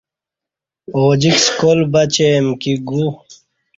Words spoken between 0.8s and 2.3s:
اوجِک سکال بہ چہ